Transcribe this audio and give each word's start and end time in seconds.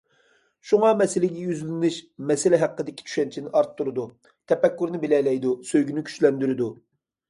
شۇڭا 0.69 0.89
مەسىلىگە 1.01 1.43
يۈزلىنىش 1.49 1.99
مەسلەك 2.33 2.63
ھەققىدىكى 2.65 3.07
چۈشەنچىنى 3.11 3.55
ئارتتۇرىدۇ، 3.55 4.09
تەپەككۇرنى 4.29 5.07
بىلەيدۇ، 5.09 5.57
سۆيگۈنى 5.73 6.11
كۈچلەندۈرىدۇ. 6.13 6.77